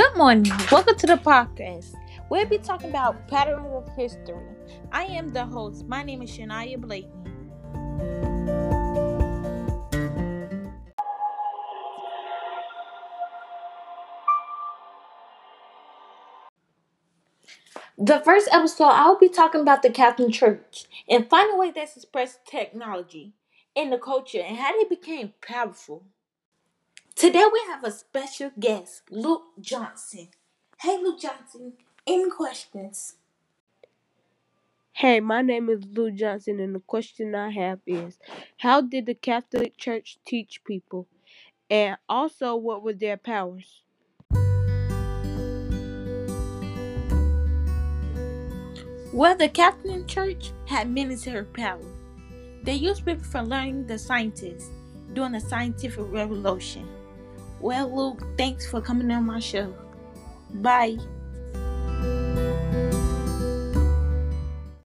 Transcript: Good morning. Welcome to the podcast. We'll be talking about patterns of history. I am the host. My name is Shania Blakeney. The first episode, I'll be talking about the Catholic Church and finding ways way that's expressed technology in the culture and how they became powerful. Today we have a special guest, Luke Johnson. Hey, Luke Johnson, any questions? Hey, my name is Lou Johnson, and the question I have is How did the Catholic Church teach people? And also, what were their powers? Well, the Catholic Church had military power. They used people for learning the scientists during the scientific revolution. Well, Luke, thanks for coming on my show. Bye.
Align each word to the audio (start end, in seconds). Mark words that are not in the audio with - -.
Good 0.00 0.16
morning. 0.16 0.50
Welcome 0.72 0.96
to 0.96 1.06
the 1.06 1.16
podcast. 1.16 1.94
We'll 2.30 2.46
be 2.46 2.56
talking 2.56 2.88
about 2.88 3.28
patterns 3.28 3.66
of 3.70 3.86
history. 3.94 4.46
I 4.90 5.04
am 5.04 5.28
the 5.28 5.44
host. 5.44 5.86
My 5.88 6.02
name 6.02 6.22
is 6.22 6.30
Shania 6.30 6.80
Blakeney. 6.80 7.12
The 17.98 18.22
first 18.24 18.48
episode, 18.50 18.84
I'll 18.84 19.18
be 19.18 19.28
talking 19.28 19.60
about 19.60 19.82
the 19.82 19.90
Catholic 19.90 20.32
Church 20.32 20.86
and 21.10 21.28
finding 21.28 21.58
ways 21.58 21.74
way 21.74 21.74
that's 21.76 21.98
expressed 21.98 22.46
technology 22.46 23.34
in 23.74 23.90
the 23.90 23.98
culture 23.98 24.40
and 24.40 24.56
how 24.56 24.72
they 24.78 24.88
became 24.88 25.34
powerful. 25.42 26.06
Today 27.20 27.44
we 27.52 27.60
have 27.68 27.84
a 27.84 27.90
special 27.90 28.50
guest, 28.58 29.02
Luke 29.10 29.42
Johnson. 29.60 30.28
Hey, 30.80 30.96
Luke 30.96 31.20
Johnson, 31.20 31.74
any 32.06 32.30
questions? 32.30 33.16
Hey, 34.94 35.20
my 35.20 35.42
name 35.42 35.68
is 35.68 35.84
Lou 35.84 36.10
Johnson, 36.12 36.58
and 36.60 36.74
the 36.74 36.80
question 36.80 37.34
I 37.34 37.50
have 37.50 37.80
is 37.86 38.18
How 38.56 38.80
did 38.80 39.04
the 39.04 39.12
Catholic 39.12 39.76
Church 39.76 40.16
teach 40.24 40.64
people? 40.64 41.08
And 41.68 41.98
also, 42.08 42.56
what 42.56 42.82
were 42.82 42.94
their 42.94 43.18
powers? 43.18 43.82
Well, 49.12 49.36
the 49.36 49.50
Catholic 49.52 50.08
Church 50.08 50.52
had 50.64 50.88
military 50.88 51.44
power. 51.44 51.84
They 52.62 52.76
used 52.76 53.04
people 53.04 53.24
for 53.24 53.42
learning 53.42 53.88
the 53.88 53.98
scientists 53.98 54.70
during 55.12 55.32
the 55.32 55.40
scientific 55.40 56.06
revolution. 56.10 56.88
Well, 57.60 57.94
Luke, 57.94 58.22
thanks 58.38 58.66
for 58.66 58.80
coming 58.80 59.10
on 59.10 59.26
my 59.26 59.38
show. 59.38 59.74
Bye. 60.54 60.96